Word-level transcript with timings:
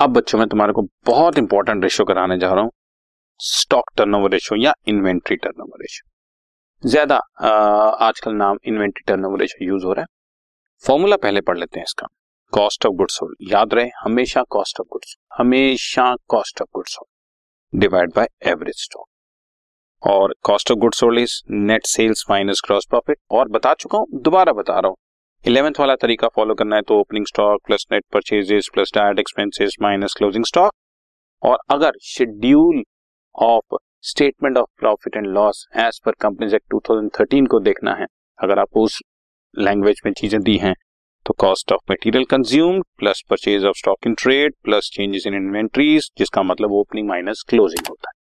अब 0.00 0.10
बच्चों, 0.10 0.38
मैं 0.38 0.46
तुम्हारे 0.48 0.72
को 0.72 0.82
बहुत 1.06 1.38
इंपॉर्टेंट 1.38 1.82
रेशियो 1.84 2.04
कराने 2.06 2.36
जा 2.38 2.52
रहा 2.52 2.62
हूँ। 2.64 2.70
स्टॉक 3.40 3.90
टर्नओवर 3.96 4.30
रेशियो 4.30 4.58
या 4.60 4.72
इन्वेंट्री 4.88 5.36
टर्नओवर 5.36 5.80
रेशियो 5.80 6.88
ज़्यादा 6.90 7.16
आजकल 8.06 8.32
नाम 8.34 8.58
इन्वेंट्री 8.68 9.02
टर्नओवर 9.06 9.40
रेशियो 9.40 9.68
यूज़ 9.68 9.84
हो 9.86 9.92
रहा 9.92 10.02
है। 10.02 10.06
फॉर्मूला 10.84 11.16
पहले 11.16 11.40
पढ़ 11.40 11.58
लेते 11.58 11.78
हैं 11.78 11.84
इसका। 11.84 12.06
कॉस्ट 12.52 12.86
ऑफ़ 12.86 12.94
गुड्स 12.94 13.18
सोल्ड 13.18 13.50
याद 13.50 13.74
रहे, 13.74 13.90
हमेशा 14.02 14.42
कॉस्ट 14.50 14.80
ऑफ़ 14.80 14.86
गुड्स 14.92 15.16
हमेशा 15.38 16.14
cost 16.28 16.62
of 16.62 16.68
goods 16.74 16.94
sold 16.94 17.80
divide 17.80 18.12
by 18.16 18.28
average 18.50 18.82
stock 18.82 19.06
और 20.02 20.34
cost 20.44 20.70
of 20.70 20.78
goods 20.78 21.00
sold 21.00 21.18
is 21.18 21.40
net 21.50 21.86
sales 21.86 22.24
minus 22.30 22.60
gross 22.66 22.86
profit 22.90 23.18
और 23.30 23.48
बता 23.50 23.74
चुका 23.74 23.98
हूँ, 23.98 24.06
दोबारा 24.14 24.52
बता 24.52 24.78
रहा 24.80 24.88
हूँ। 24.88 24.96
इलेवेंथ 25.44 25.78
वाला 25.80 25.94
तरीका 25.96 26.28
फॉलो 26.28 26.54
करना 26.54 26.76
है 26.76 26.82
तो 26.82 26.98
opening 27.00 27.26
stock, 27.26 27.60
plus 27.66 27.86
net 27.92 28.04
purchases, 28.12 28.68
plus 28.74 28.90
direct 28.94 29.20
expenses, 29.20 29.76
minus 29.82 30.14
closing 30.18 30.44
stock. 30.44 30.72
और 31.42 31.58
अगर 31.70 31.92
schedule 32.02 32.82
of 33.34 33.76
statement 34.02 34.56
of 34.56 34.68
profit 34.80 35.16
and 35.16 35.26
loss 35.26 35.66
as 35.76 36.00
per 36.06 36.12
companies 36.20 36.54
act 36.56 36.74
2013 36.74 37.48
को 37.48 37.60
देखना 37.60 37.94
है, 37.94 38.06
अगर 38.38 38.58
आपको 38.58 38.82
उस 38.82 39.00
लैंग्वेज 39.54 40.00
में 40.06 40.12
चीज़ें 40.12 40.40
दी 40.42 40.56
हैं 40.58 40.74
तो 41.26 41.34
cost 41.38 41.72
of 41.72 41.90
material 41.90 42.24
consume 42.24 42.80
plus 42.98 43.22
purchase 43.30 43.64
of 43.64 43.76
stock 43.78 44.06
in 44.06 44.14
trade, 44.14 44.54
plus 44.64 44.90
changes 44.94 45.26
in 45.26 45.34
inventories, 45.36 46.10
जिसका 46.18 46.42
मतलब 46.42 46.72
ओपनिंग 46.74 47.08
माइनस 47.08 47.44
क्लोजिंग 47.48 47.86
होता 47.88 48.08
है। 48.08 48.18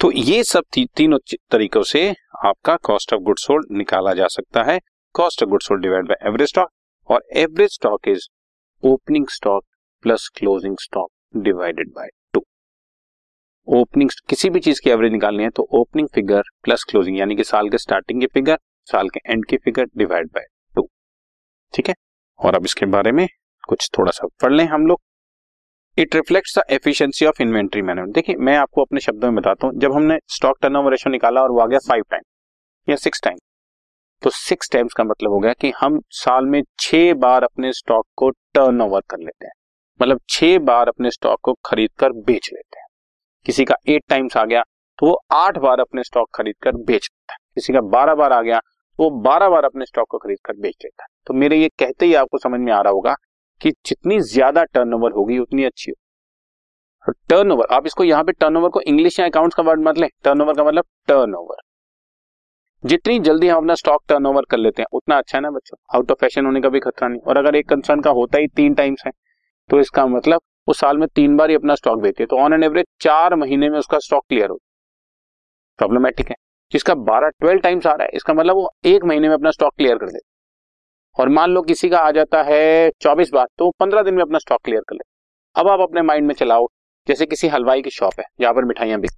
तो 0.00 0.12
ये 0.12 0.42
सब 0.44 0.64
तीनों 0.74 1.18
तरीकों 1.50 1.82
से 1.84 2.10
आपका 2.44 2.76
कॉस्ट 2.84 3.14
ऑफ़ 3.14 3.20
गुड्स 3.20 3.46
सोल्ड 3.46 3.76
निकाला 3.78 4.14
जा 4.14 4.26
सकता 4.28 4.62
है। 4.62 4.80
Cost 5.16 5.42
of 5.42 5.50
goods 5.50 5.66
sold 5.66 5.82
divide 5.82 6.08
by 6.08 6.28
average 6.28 6.48
stock 6.48 6.70
और 7.08 7.22
average 7.36 7.74
stock 7.74 8.08
is 8.08 8.26
opening 8.82 9.26
stock 9.28 9.64
plus 10.04 10.28
closing 10.36 10.76
stock 10.80 11.10
divided 11.36 11.90
by 11.90 12.08
two 12.34 12.44
opening 13.68 14.10
किसी 14.28 14.50
भी 14.50 14.60
चीज़ 14.60 14.80
की 14.84 14.90
एवरेज 14.90 15.12
निकालनी 15.12 15.42
है 15.42 15.50
तो 15.50 15.68
ओपनिंग 15.72 16.08
फिगर 16.14 16.42
प्लस 16.64 16.84
क्लोजिंग 16.90 17.18
यानी 17.18 17.36
कि 17.36 17.44
साल 17.44 17.68
के 17.68 17.78
स्टार्टिंग 17.78 18.20
की 18.20 18.26
फिगर 18.26 18.58
साल 18.88 19.08
के 19.08 19.20
एंड 19.26 19.46
की 19.46 19.56
फिगर 19.56 19.86
डिवाइड 19.96 20.26
बाय 20.34 20.44
टू 20.76 20.88
ठीक 21.74 21.88
है? 21.88 21.94
और 22.40 22.54
अब 22.54 22.64
इसके 22.64 22.86
बारे 22.86 23.12
में 23.12 23.26
कुछ 23.68 23.88
थोड़ा 23.98 24.10
सा 24.10 24.26
पढ़ 24.42 24.52
लें 24.52 24.64
हम 24.66 24.86
लोग। 24.86 25.00
It 25.98 26.14
reflects 26.14 26.58
the 26.58 26.62
efficiency 26.70 27.26
of 27.26 27.42
inventory 27.42 27.82
management 27.82 28.14
देखिए, 28.14 28.36
मैं 28.36 28.56
आपको 28.56 28.82
अपने 28.82 29.00
शब्दों 29.00 29.30
में 29.30 29.40
बताता 29.40 29.66
हूँ। 29.66 29.78
जब 29.80 29.94
हमने 29.94 30.18
स्टॉक 30.28 30.58
टर्नओवर 30.62 30.90
रेशियो 30.90 31.12
निकाला 31.12 31.42
और 31.42 31.50
वो 31.50 31.60
आ 31.60 31.66
गया 31.66 31.78
फाइव 31.88 32.04
टाइम 32.10 32.22
या 32.88 32.96
सिक्स 32.96 33.22
टाइम 33.24 33.38
तो 34.22 34.30
सिक्स 34.32 34.70
टाइम्स 34.72 34.92
का 34.92 35.04
मतलब 35.04 35.30
हो 35.30 35.38
गया 35.38 35.52
कि 35.52 35.72
हम 35.78 36.00
साल 36.14 36.46
में 36.46 36.62
छह 36.80 37.12
बार 37.16 37.44
अपने 37.44 37.72
स्टॉक 37.72 38.06
को 38.16 38.30
टर्न 38.30 38.80
ओवर 38.82 39.00
कर 39.10 39.18
लेते 39.18 39.46
हैं। 39.46 39.52
मतलब 40.00 40.20
छह 40.30 40.58
बार 40.60 40.88
अपने 40.88 41.10
स्टॉक 41.10 41.40
को 41.42 41.52
खरीद 41.64 41.90
कर 41.98 42.12
बेच 42.22 42.50
लेते 42.52 42.78
हैं। 42.78 42.86
किसी 43.46 43.64
का 43.64 43.74
एट 43.88 44.02
टाइम्स 44.08 44.36
आ 44.36 44.44
गया 44.44 44.62
तो 44.98 45.06
वो 45.06 45.18
आठ 45.34 45.58
बार 45.58 45.80
अपने 45.80 46.02
स्टॉक 46.04 46.28
खरीद 46.34 46.54
कर 46.62 46.76
बेच 46.76 47.04
लेता 47.04 47.32
है। 47.32 47.38
किसी 47.54 47.72
का 47.72 47.80
बारह 47.88 48.14
बार 48.14 48.32
आ 48.32 48.40
गया 48.42 48.58
तो 48.58 49.04
वो 49.04 49.10
बारह 49.22 49.48
बार 49.48 49.64
अपने 49.64 49.86
स्टॉक 49.86 50.06
को 50.10 50.18
खरीद 50.18 50.38
कर 50.44 50.56
बेच 50.56 50.74
लेता 50.84 51.02
है। 51.02 51.08
तो 51.26 51.34
मेरे 51.34 51.56
ये 51.56 51.68
कहते 51.78 52.06
ही 52.06 52.14
आपको 52.14 52.38
समझ 52.38 52.60
में 52.60 52.72
आ 52.72 52.80
रहा 52.80 52.92
होगा 52.92 53.14
कि 53.60 53.70
जितनी 53.86 54.18
ज़्यादा 54.22 54.64
टर्नओवर 54.64 55.12
होगी, 55.12 55.38
उतनी 55.38 55.64
अच्छी 55.64 55.90
हो 55.90 57.12
टर्नओवर 57.28 57.66
आप 57.70 57.86
इसको 57.86 58.04
यहाँ 58.04 58.24
पे 58.24 58.32
टर्नओवर 58.34 58.68
को 58.68 58.80
इंग्लिश 58.82 59.18
या 59.20 59.26
अकाउंट्स 59.26 59.56
का 59.56 59.62
वर्ड 59.62 59.80
मत 59.80 59.98
लें। 59.98 60.08
टर्नओवर 60.24 60.54
का 60.54 60.64
मतलब 60.64 60.84
टर्नओवर 61.08 61.62
जितनी 62.84 63.18
जल्दी 63.20 63.48
हम 63.48 63.56
अपना 63.56 63.74
स्टॉक 63.74 64.02
टर्नओवर 64.08 64.44
कर 64.50 64.58
लेते 64.58 64.82
हैं, 64.82 64.86
उतना 64.92 65.16
अच्छा 65.18 65.36
है 65.38 65.42
ना 65.42 65.50
बच्चों? 65.50 65.76
आउट 65.94 66.10
ऑफ़ 66.10 66.18
फ़ैशन 66.20 66.46
होने 66.46 66.60
का 66.60 66.68
भी 66.68 66.80
खतरा 66.80 67.08
नहीं। 67.08 67.20
और 67.20 67.36
अगर 67.36 67.56
एक 67.56 67.68
कंसर्न 67.68 68.00
का 68.00 68.10
होता 68.12 68.38
ही 68.38 68.46
तीन 68.48 68.74
टाइम्स 68.74 69.02
है 69.06 69.12
तो 69.70 69.80
इसका 69.80 70.06
मतलब 70.06 70.40
वो 70.68 70.72
साल 70.74 70.98
में 70.98 71.06
तीन 71.10 71.36
बार 71.36 71.50
ही 71.50 71.56
अपना 71.56 71.74
स्टॉक 71.74 72.00
बेचते 72.00 72.22
है। 72.22 72.26
तो 72.26 72.36
ऑन 72.38 72.52
एन 72.52 72.62
एवरेज 72.64 72.84
चार 73.00 73.34
महीने 73.36 73.70
में 73.70 73.78
उसका 73.78 73.98
स्टॉक 73.98 74.24
क्लियर 74.28 74.50
हो। 74.50 74.58
प्रॉब्लमेटिक 75.78 76.28
है। 76.28 76.34
जिसका 76.72 76.94
बारह 76.96 77.28
ट्वेल्व 77.30 77.60
टाइम्स 77.60 77.86
आ 77.86 77.92
रहा 77.92 78.02
है, 78.02 78.10
इसका 78.14 78.34
मतलब 78.34 78.56
वो 78.56 78.70
एक 78.86 79.04
महीने 79.04 79.28
में 79.28 79.34
अपना 79.34 79.50
स्टॉक 79.50 79.74
क्लियर 79.76 79.98
कर 79.98 80.06
देते 80.06 80.24
और 81.16 81.28
मान 81.30 81.50
लो 81.50 81.62
किसी 81.64 81.88
का 81.88 81.98
आ 81.98 82.10
जाता 82.12 82.42
है 82.44 82.90
चौबीस 83.00 83.30
बार 83.32 83.46
तो 83.58 83.70
पंद्रह 83.80 84.02
दिन 84.02 84.14
में 84.14 84.22
अपना 84.22 84.38
स्टॉक 84.38 84.60
क्लियर 84.64 84.80
कर 84.80 84.94
ले। 84.94 85.10
अब 85.56 85.68
आप 85.68 85.80
अपने 85.80 86.02
माइंड 86.02 86.26
में 86.26 86.34
चलाओ, 86.34 86.66
जैसे 87.06 87.26
किसी 87.26 87.48
हलवाई 87.48 87.82
की 87.82 87.90
शॉप 87.92 88.20
है, 88.20 88.24
जहाँ 88.40 88.52
पर 88.54 88.64
मिठाइयाँ 88.64 89.00
बिक 89.00 89.10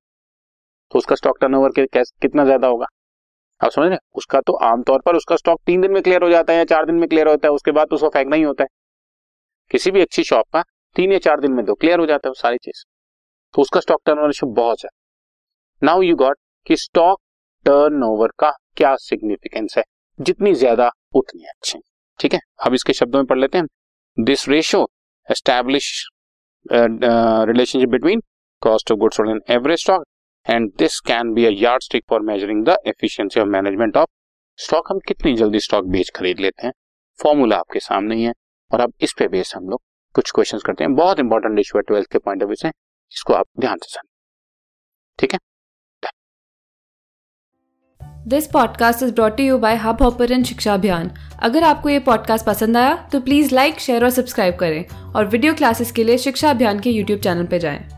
तो 0.93 0.99
उसका 0.99 1.15
स्टॉक 1.17 1.39
टर्नओवर 1.41 1.71
कितना 1.79 2.45
ज़्यादा 2.45 2.69
होगा? 2.69 2.87
आप 3.61 3.71
समझ 3.71 3.89
रहे 3.89 3.99
उसका 4.15 4.41
तो 4.41 4.53
आमतौर 4.65 5.01
पर 5.07 5.17
उसका 5.17 5.37
स्टॉक 5.37 5.61
तीन 5.67 5.81
दिन 5.81 5.93
में 5.93 6.03
क्लियर 6.03 6.23
हो 6.23 6.29
जाता 6.31 6.53
है 6.53 6.59
या 6.59 6.65
चार 6.67 6.87
दिन 6.87 6.95
में 6.95 7.09
क्लियर 7.09 7.29
होता 7.29 7.49
है, 7.49 7.53
उसके 7.53 7.71
बाद 7.73 7.89
तो 7.89 7.97
उसको 7.97 8.09
फेंकना 8.09 8.37
ही 8.37 8.43
होता 8.43 8.65
है। 8.65 8.69
किसी 9.71 9.91
भी 9.91 10.01
अच्छी 10.01 10.23
शॉप 10.25 10.47
का 10.53 10.63
तीन 10.97 11.13
या 11.13 11.19
चार 11.19 11.41
दिन 11.41 11.53
में 11.53 11.65
तो 11.67 11.75
क्लियर 11.75 11.99
हो 12.01 12.07
जाता 12.07 12.29
है 12.29 12.35
सारी 12.37 12.59
चीज़। 12.59 12.85
तो 13.55 13.63
उसका 13.63 13.81
स्टॉक 13.81 14.01
टर्न 14.07 14.19
ओवर 14.19 14.33
बहुत 14.47 14.85
है। 14.85 14.91
नाउ 15.83 16.03
यू 16.03 16.17
गॉट 16.17 16.39
कि 16.67 16.77
स्टॉक 16.77 17.21
टर्न 17.67 18.03
ओवर 18.05 18.33
का 18.39 18.51
क्या 18.77 18.95
सिग्निफिकेंस 18.99 19.75
है? 19.79 19.85
जितनी 20.19 20.55
ज़्यादा, 20.55 20.91
उतनी 21.15 21.45
अच्छी। 21.47 21.79
ठीक 22.21 22.35
है? 22.35 22.41
अब 22.67 22.75
इसके 22.75 22.93
शब्दों 22.93 23.19
में 23.19 23.27
पढ़ 23.27 23.39
लेते 23.39 23.59
हैं 23.59 23.67
this 24.19 24.49
ratio 24.49 24.87
establish 25.29 25.91
relationship 26.67 27.89
between 27.89 28.23
cost 28.63 28.93
of 28.93 28.99
goods 28.99 29.21
and 29.21 29.41
average 29.51 29.81
stock 29.81 30.05
and 30.49 30.71
this 30.79 30.99
can 31.01 31.33
be 31.35 31.45
a 31.45 31.51
yardstick 31.83 32.05
for 32.09 32.21
measuring 32.21 32.65
the 32.65 32.77
efficiency 32.87 33.41
of 33.41 33.49
management 33.49 33.97
of 33.97 34.09
stock 34.59 34.91
हम 34.91 34.99
कितनी 34.99 35.35
जल्दी 35.35 35.61
स्टॉक 35.61 35.85
बेच 35.85 36.11
खरीद 36.17 36.41
लेते 36.41 36.67
हैं? 36.67 36.73
फॉर्मूला 37.19 37.57
आपके 37.57 37.81
सामने 37.81 38.15
ही 38.17 38.23
है। 38.23 38.33
और 38.71 38.81
अब 38.81 38.93
इस 39.01 39.13
पे 39.19 39.29
बेस 39.29 39.53
हम 39.57 39.69
लोग 39.69 39.83
कुछ 40.15 40.31
क्वेश्चंस 40.31 40.63
करते 40.63 40.85
हैं। 40.85 40.95
बहुत 40.95 41.21
इंपॉर्टेंट 41.21 41.59
इशू 41.59 41.79
है 41.79 41.83
ट्वेल्थ 41.83 42.07
के 42.13 42.19
पॉइंट 42.19 42.43
ऑफ़ 42.43 42.49
व्यू 42.49 42.57
से। 42.57 42.69
इसको 42.69 43.35
आप 43.35 43.47
ध्यान 43.61 43.77
से 43.77 43.89
सुन 43.89 44.09
ठीक 45.19 45.33
है? 45.33 45.39
This 48.29 48.47
podcast 48.47 49.03
is 49.03 49.13
brought 49.15 49.41
you 49.41 49.59
by 49.59 49.77
Hubhopper 50.03 50.43
Shiksha 50.45 50.75
Abhiyan 50.75 51.11
अगर 51.43 51.63
आपको 51.65 51.89
ये 51.89 51.99
पॉडकास्ट 51.99 52.47
पसंद 52.47 52.77
आया 52.77 53.09
तो 53.13 53.21
प्लीज़ 53.21 53.55
लाइक 53.55 53.79
शेयर 53.81 54.05
और 54.05 54.11
सब्सक्राइब 54.11 54.57
करें। 54.57 55.13
और 55.15 55.27
वीडियो 55.27 55.55
क्लासेस 55.55 55.93
के 55.93 56.05
लिए 56.05 56.19
शिक्षा 56.19 56.51
अभियान 56.51 56.81
के 56.81 56.91
यूट्यूब 56.91 57.21
चैनल 57.21 57.47
पर 57.47 57.59
जाएँ। 57.59 57.98